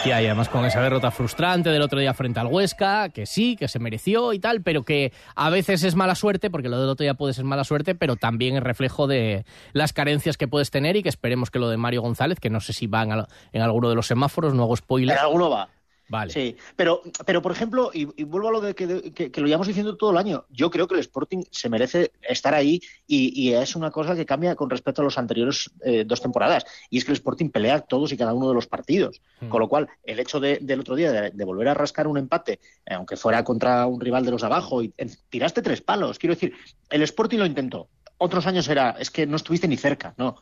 [0.06, 3.67] Y además con esa derrota frustrante del otro día frente al Huesca, que sí, que
[3.67, 7.04] se mereció y tal, pero que a veces es mala suerte, porque lo del otro
[7.04, 10.95] día puede ser mala suerte, pero también es reflejo de las carencias que puedes tener
[10.95, 13.28] y que esperemos que lo de Mario González, que no sé si va en, al-
[13.52, 15.17] en alguno de los semáforos, no hago spoiler.
[15.17, 15.69] En alguno va.
[16.08, 16.32] Vale.
[16.32, 19.48] Sí, pero, pero por ejemplo, y, y vuelvo a lo de que, que- que lo
[19.48, 23.34] llevamos diciendo todo el año, yo creo que el Sporting se merece estar ahí y,
[23.41, 26.98] y es una cosa que cambia con respecto a los anteriores eh, dos temporadas, y
[27.00, 29.50] es que el Sporting pelea todos y cada uno de los partidos, Mm.
[29.50, 32.18] con lo cual el hecho de- del otro día de, de volver a rascar un
[32.18, 34.94] empate, eh, aunque fuera contra un rival de los de abajo, y
[35.30, 36.54] tiraste tres palos, quiero decir,
[36.89, 40.36] el Sporting lo intentó, otros años era, es que no estuviste ni cerca, no,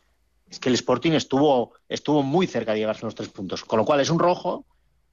[0.50, 3.86] es que el Sporting estuvo, estuvo muy cerca de llevarse los tres puntos, con lo
[3.86, 4.66] cual es un rojo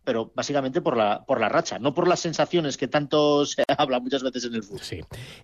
[0.04, 4.00] pero básicamente por la, por la racha, no por las sensaciones que tanto se habla
[4.00, 4.82] muchas veces en el fútbol.
[4.82, 5.00] Sí.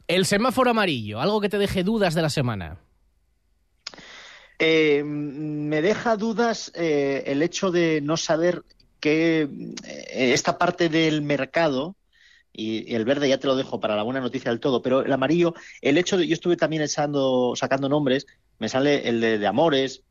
[0.07, 2.81] El semáforo amarillo, algo que te deje dudas de la semana.
[4.59, 8.63] Eh, me deja dudas eh, el hecho de no saber
[9.01, 11.95] que eh, esta parte del mercado,
[12.53, 15.05] y, y el verde ya te lo dejo para la buena noticia del todo, pero
[15.05, 18.27] el amarillo, el hecho de, yo estuve también echando, sacando nombres,
[18.59, 20.03] me sale el de, de Amores,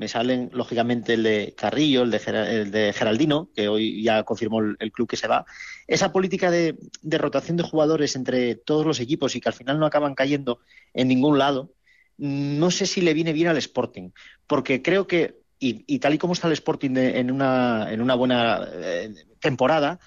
[0.00, 2.20] me salen lógicamente el de Carrillo, el de,
[2.62, 5.44] el de Geraldino, que hoy ya confirmó el, el club que se va.
[5.86, 9.78] Esa política de, de rotación de jugadores entre todos los equipos y que al final
[9.78, 10.60] no acaban cayendo
[10.94, 11.74] en ningún lado,
[12.16, 14.10] no sé si le viene bien al Sporting,
[14.46, 18.00] porque creo que, y, y tal y como está el Sporting de- en, una, en
[18.00, 19.98] una buena eh, temporada,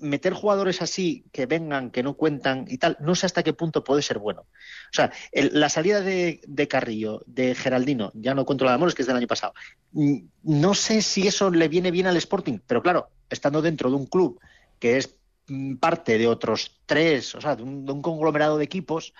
[0.00, 3.84] meter jugadores así que vengan, que no cuentan y tal, no sé hasta qué punto
[3.84, 4.42] puede ser bueno.
[4.42, 8.74] O sea, el- la salida de, de Carrillo, de Geraldino, ya no cuento la de
[8.76, 9.52] Amores, que es del año pasado,
[9.92, 13.96] mm, no sé si eso le viene bien al Sporting, pero claro, estando dentro de
[13.96, 14.40] un club
[14.78, 15.16] que es
[15.48, 19.12] mm, parte de otros tres, o sea, de un, de un conglomerado de equipos,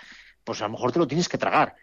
[0.45, 1.75] pues a lo mejor te lo tienes que tragar.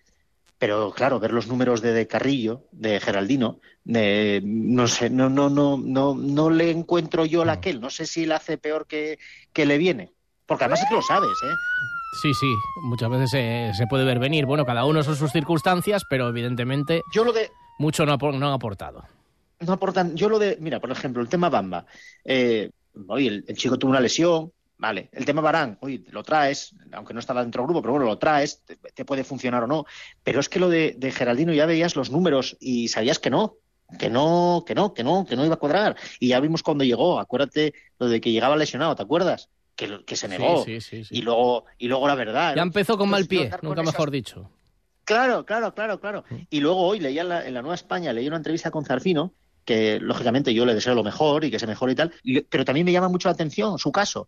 [0.60, 5.50] Pero claro, ver los números de, de Carrillo, de Geraldino, de, no sé, no, no,
[5.50, 7.80] no, no, no le encuentro yo la aquel.
[7.80, 9.20] No sé si le hace peor que,
[9.54, 10.12] que le viene.
[10.48, 11.54] Porque además es que lo sabes, ¿eh?
[12.22, 12.48] Sí, sí,
[12.84, 14.46] muchas veces se, se puede ver venir.
[14.46, 18.48] Bueno, cada uno son sus circunstancias, pero evidentemente Yo lo de, mucho no, apor- no
[18.48, 19.04] han aportado.
[19.60, 20.15] no aportan.
[20.15, 21.86] Yo lo de, mira, por ejemplo, el tema Bamba.
[22.24, 22.72] Eh,
[23.10, 25.10] oye, el, el chico tuvo una lesión, vale.
[25.12, 28.18] El tema Barán, oye, lo traes, aunque no estaba dentro del grupo, pero bueno, lo
[28.18, 29.86] traes, te, te puede funcionar o no.
[30.24, 33.56] Pero es que lo de, de Geraldino ya veías los números y sabías que no.
[33.98, 35.96] Que no, que no, que no, que no iba a cuadrar.
[36.20, 39.48] Y ya vimos cuando llegó, acuérdate lo de que llegaba lesionado, ¿te acuerdas?
[39.78, 40.66] Que, que se negó.
[40.66, 41.16] Sí, sí, sí, sí.
[41.18, 42.54] Y luego, y luego la verdad.
[42.56, 44.50] Ya empezó con mal pie, nunca esas- mejor dicho.
[45.06, 46.26] Claro, claro, claro, claro.
[46.50, 49.32] Y luego hoy leía en la, en la Nueva España, leí una entrevista con Zarfino,
[49.63, 52.66] que lógicamente yo le deseo lo mejor y que se mejore y tal, y- pero
[52.66, 54.28] también me llama mucho la atención su caso,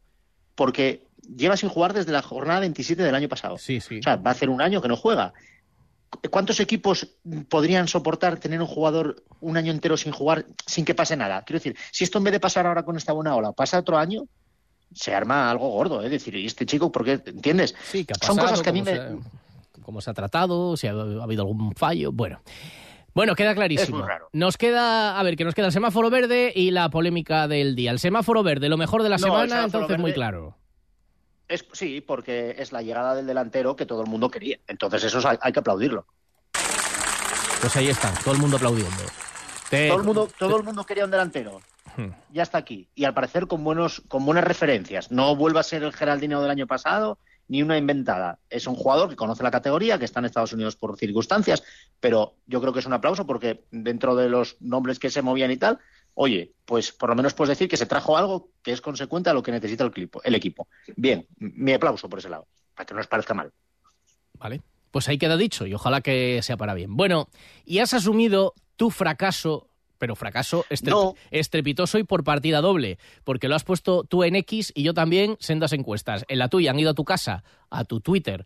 [0.60, 1.06] porque
[1.38, 3.58] lleva sin jugar desde la jornada 27 del año pasado.
[3.58, 4.00] Sí, sí.
[4.00, 5.32] O sea, va a hacer un año que no juega.
[6.30, 7.08] ¿Cuántos equipos
[7.48, 11.43] podrían soportar tener un jugador un año entero sin jugar sin que pase nada?
[11.45, 13.98] Quiero decir, si esto en vez de pasar ahora con esta buena ola, pasa otro
[13.98, 14.24] año,
[14.93, 16.08] se arma algo gordo, ¿eh?
[16.08, 17.22] Es decir, ¿y este chico por qué?
[17.26, 17.74] ¿Entiendes?
[17.89, 18.95] Sí, que ha Son cosas que a mí me...
[18.95, 19.17] se-
[19.82, 22.12] cómo se ha tratado, si ha, ha habido algún fallo.
[22.12, 22.41] Bueno.
[23.20, 23.98] Bueno, queda clarísimo.
[23.98, 24.30] Es muy raro.
[24.32, 27.92] Nos queda, a ver, que nos queda el semáforo verde y la polémica del día.
[27.92, 30.56] El semáforo verde, lo mejor de la No, semana, entonces muy claro.
[31.50, 34.58] Es, sí, porque es la llegada del delantero que todo el mundo quería.
[34.68, 36.06] Entonces eso hay, hay que aplaudirlo.
[37.60, 39.04] Pues ahí está, todo el mundo aplaudiendo.
[39.70, 41.60] Te- Todo el mundo, todo el mundo quería un delantero.
[41.98, 42.12] Hmm.
[42.32, 42.88] Ya está aquí.
[42.96, 45.12] Y al parecer con buenos, con buenas referencias.
[45.12, 47.18] No vuelve a ser el Geraldino del año pasado,
[47.50, 48.40] ni una inventada.
[48.50, 51.64] Es un jugador que conoce la categoría, que está en Estados Unidos por circunstancias,
[52.00, 55.52] pero yo creo que es un aplauso porque dentro de los nombres que se movían
[55.52, 55.80] y tal,
[56.14, 59.34] oye, pues por lo menos puedes decir que se trajo algo que es consecuente a
[59.34, 60.22] lo que necesita el equipo.
[60.24, 60.68] El equipo.
[60.96, 63.52] Bien, mi aplauso por ese lado, para que no os parezca mal.
[64.34, 64.62] Vale.
[64.92, 66.96] Pues ahí queda dicho y ojalá que sea para bien.
[66.96, 67.30] Bueno,
[67.66, 69.69] y has asumido tu fracaso,
[70.00, 71.14] pero fracaso No.
[71.30, 75.38] estrepitoso y por partida doble, porque lo has puesto tú en X y yo también
[75.40, 76.26] sendas encuestas.
[76.28, 78.46] En la tuya han ido a tu casa, a tu Twitter,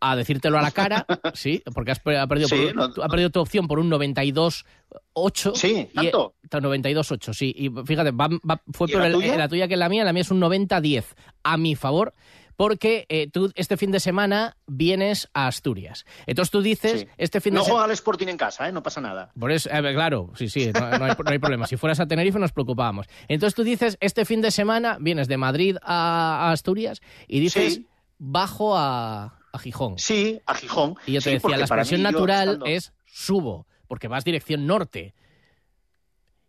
[0.00, 2.92] a decírtelo a la cara, sí, porque has, pe- ha perdido, Sí, por un- no-
[2.92, 5.54] tú- ha perdido tu opción por un 92-8.
[5.54, 6.34] Sí, y- ¿tanto?
[6.50, 7.54] 92-8, sí.
[7.56, 10.04] Y fíjate, va- va- fue ¿Y por la en la tuya que en la mía,
[10.04, 11.04] la mía es un 90-10
[11.42, 12.14] a mi favor.
[12.56, 16.04] Porque eh, tú este fin de semana vienes a Asturias.
[16.26, 17.08] Entonces tú dices, Sí.
[17.18, 18.72] este fin de No juega el Sporting en casa, ¿eh?
[18.72, 19.30] no pasa nada.
[19.38, 21.66] Por eso, claro, sí, sí, no, no hay, no hay problema.
[21.66, 23.06] Si fueras a Tenerife nos preocupábamos.
[23.28, 27.74] Entonces tú dices, este fin de semana vienes de Madrid a, a Asturias y dices,
[27.74, 27.86] Sí.
[28.18, 29.98] bajo a, a Gijón.
[29.98, 30.94] Sí, a Gijón.
[31.06, 35.14] Y yo te Sí, decía, la expresión natural estando- es subo, porque vas dirección norte.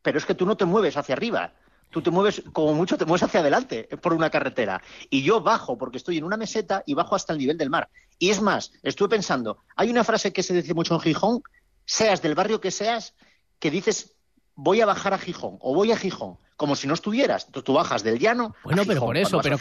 [0.01, 1.51] pero es que tú no te mueves hacia arriba.
[1.89, 4.81] Tú te mueves, como mucho, te mueves hacia adelante por una carretera.
[5.09, 7.89] Y yo bajo porque estoy en una meseta y bajo hasta el nivel del mar.
[8.19, 11.41] Y es más, estuve pensando, hay una frase que se dice mucho en Gijón,
[11.85, 13.13] seas del barrio que seas,
[13.59, 14.15] que dices,
[14.55, 17.45] voy a bajar a Gijón o voy a Gijón, como si no estuvieras.
[17.45, 18.53] Entonces tú bajas del llano.
[18.57, 19.57] a Bueno, pero por eso, pero-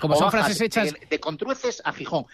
[0.00, 2.24] como O son frases hechas- De, de Contrueces a Gijón.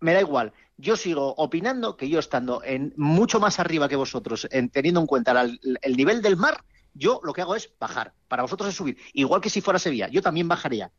[0.00, 0.52] Me da igual.
[0.76, 5.06] Yo sigo opinando que yo estando en mucho más arriba que vosotros, en- teniendo en
[5.06, 5.50] cuenta la-
[5.82, 6.62] el nivel del mar,
[6.94, 8.12] yo lo que hago es bajar.
[8.28, 8.98] Para vosotros es subir.
[9.12, 10.90] Igual que si fuera Sevilla, yo también bajaría.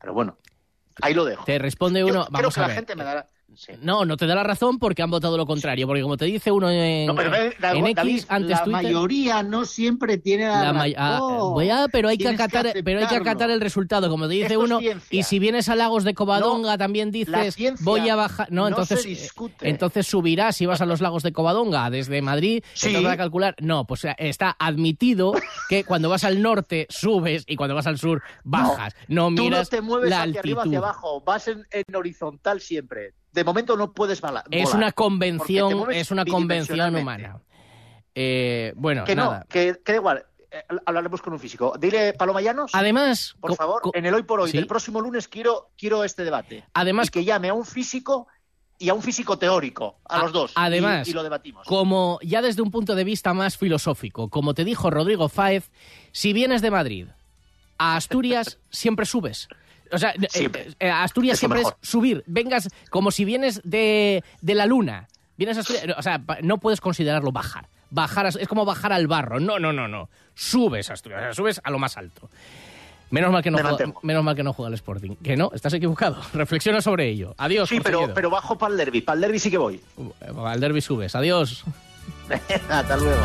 [0.00, 0.38] Pero bueno,
[1.02, 1.44] ahí lo dejo.
[1.44, 2.76] Te responde Yo uno, creo vamos que a la ver.
[2.76, 3.26] gente me dará.
[3.54, 3.72] Sí.
[3.82, 5.86] No, no te da la razón porque han votado lo contrario.
[5.86, 7.60] Porque como te dice uno en, No, pero, eh, en
[7.94, 8.82] David, X, antes la Twitter...
[8.82, 11.52] mayoría no siempre tiene la, La ah, razón.
[11.54, 14.46] voy a- pero hay que acatar, pero hay que acatar el resultado, como te dice
[14.54, 14.80] Esto uno.
[15.10, 18.50] Y si vienes a Lagos de Covadonga también la dices voy a bajar.
[18.50, 19.68] No, no entonces se discute.
[19.68, 22.62] entonces subirás si vas a los Lagos de Covadonga desde Madrid.
[22.74, 22.86] Sí.
[22.88, 23.54] entonces vas a calcular.
[23.60, 25.32] No, pues eh, está admitido
[25.68, 28.94] que cuando vas al norte subes y cuando vas al sur bajas.
[29.08, 30.76] No, Tú no miras te mueves la hacia arriba, altitud.
[30.76, 33.14] hacia abajo, vas en, en horizontal siempre.
[33.38, 37.40] De momento no puedes bala- Es volar, una convención, es una convención humana.
[38.14, 39.40] Eh, bueno, Que nada.
[39.40, 40.24] no, que, que da igual.
[40.50, 41.74] eh, hablaremos con un físico.
[41.78, 44.56] Dile, Paloma Llanos, Además, por favor, en el hoy por hoy sí.
[44.56, 46.64] del próximo lunes quiero, quiero este debate.
[46.74, 48.26] Además- Y que llame a un físico
[48.78, 50.50] y a un físico teórico, a, los dos.
[50.52, 51.66] y- Además, y, lo debatimos.
[51.66, 55.70] como ya desde un punto de vista más filosófico, como te dijo Rodrigo Fáez,
[56.12, 57.06] si vienes de Madrid
[57.76, 59.48] a Asturias, siempre subes.
[59.92, 60.68] O sea, eh, Siempre.
[60.78, 62.22] eh, a Asturias Es siempre es subir.
[62.26, 65.08] Vengas como si vienes de, de la luna.
[65.36, 67.68] Vienes a Asturias, o sea, no puedes considerarlo bajar.
[67.90, 69.40] Bajar a- es como bajar al barro.
[69.40, 70.08] No, no, no, no.
[70.34, 72.28] Subes a Asturias, o sea, subes a lo más alto.
[73.10, 75.16] Menos mal que no juega, menos mal que no juega el Sporting.
[75.22, 76.20] Que no, estás equivocado.
[76.34, 77.34] Reflexiona sobre ello.
[77.38, 77.68] Adiós.
[77.68, 79.00] Sí, pero, pero bajo para el derby.
[79.00, 79.80] Para el derby sí que voy.
[80.20, 80.46] Lledo.
[80.46, 81.14] Al derby subes.
[81.14, 81.64] Adiós.
[82.68, 83.22] Hasta luego.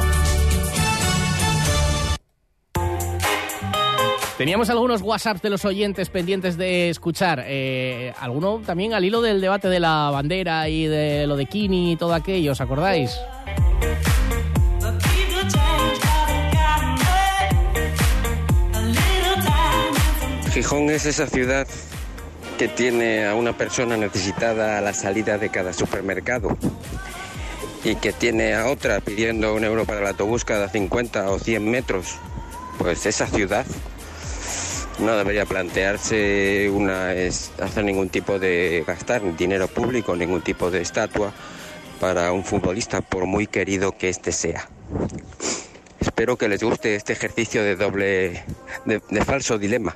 [4.43, 7.45] Teníamos algunos WhatsApps de los oyentes pendientes de escuchar.
[7.47, 11.93] Eh, alguno también al hilo del debate de la bandera y de lo de Kini
[11.93, 13.17] y todo aquello, ¿os acordáis?
[20.53, 21.65] Gijón es esa ciudad
[22.57, 26.57] que tiene a una persona necesitada a la salida de cada supermercado
[27.85, 31.71] y que tiene a otra pidiendo un euro para el autobús cada 50 o 100
[31.71, 32.17] metros.
[32.77, 33.65] Pues esa ciudad
[34.99, 41.31] no debería plantearse una hacer ningún tipo de gastar dinero público, ningún tipo de estatua
[41.99, 44.67] para un futbolista, por muy querido que éste sea.
[45.99, 48.43] Espero que les guste este ejercicio de doble,
[48.85, 49.95] de, falso dilema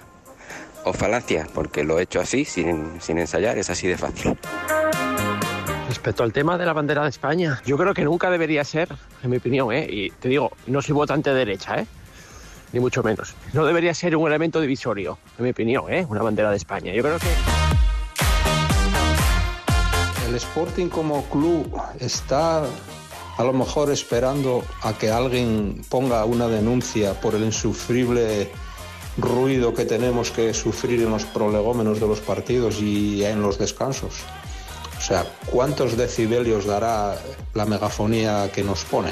[0.86, 4.38] o falacia, porque lo he hecho así, sin, sin ensayar, es así de fácil.
[5.90, 8.88] Respecto al tema de la bandera de España, yo creo que nunca debería ser,
[9.22, 9.86] en mi opinión, ¿eh?
[9.90, 11.88] y te digo, no soy votante de derecha, ¿eh?
[12.74, 13.34] Ni mucho menos.
[13.54, 16.06] No debería ser un elemento divisorio, en mi opinión, ¿eh?
[16.10, 16.94] una bandera de España.
[16.94, 17.28] Yo creo que
[20.28, 22.64] El Sporting como club está
[23.38, 28.50] a lo mejor esperando a que alguien ponga una denuncia por el insufrible
[29.18, 34.14] ruido que tenemos que sufrir en los prolegómenos de los partidos y en los descansos.
[34.98, 37.16] O sea, ¿cuántos decibelios dará
[37.54, 39.12] la megafonía que nos pone?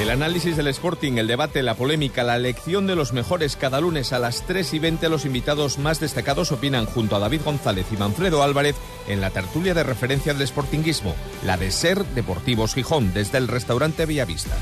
[0.00, 4.14] El análisis del Sporting, el debate, la polémica, la elección de los mejores cada lunes
[4.14, 7.98] a las 3 y 20 los invitados más destacados opinan junto a David González y
[7.98, 8.76] Manfredo Álvarez
[9.08, 14.06] en la tertulia de referencia del Sportinguismo, la de Ser Deportivos Gijón, desde el restaurante
[14.06, 14.56] Villavista.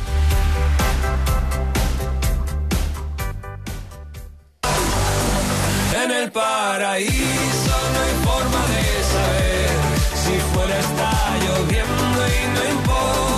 [6.03, 9.71] En el paraíso no hay forma de saber
[10.17, 13.38] si fuera está lloviendo y no importa.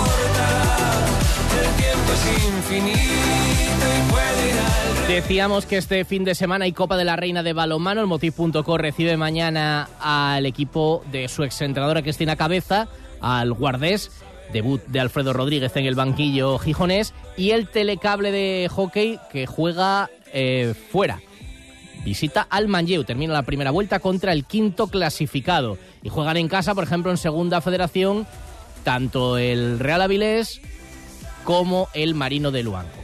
[5.07, 8.01] Decíamos que este fin de semana hay Copa de la Reina de Balonmano.
[8.01, 12.87] El Motiv.co recibe mañana al equipo de su exentrenadora Cristina Cabeza,
[13.19, 14.09] al Guardés,
[14.53, 20.09] debut de Alfredo Rodríguez en el banquillo gijonés, y el telecable de hockey que juega
[20.31, 21.19] eh, fuera.
[22.05, 25.77] Visita al Manlleu, termina la primera vuelta contra el quinto clasificado.
[26.03, 28.25] Y juegan en casa, por ejemplo, en Segunda Federación,
[28.83, 30.61] tanto el Real Avilés
[31.43, 33.01] como el Marino de Luanco.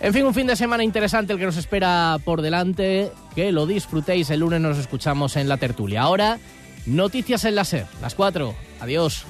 [0.00, 3.10] En fin, un fin de semana interesante el que nos espera por delante.
[3.34, 4.28] Que lo disfrutéis.
[4.30, 6.02] El lunes nos escuchamos en la tertulia.
[6.02, 6.38] Ahora,
[6.84, 8.54] noticias en la SER, las 4.
[8.80, 9.24] Adiós.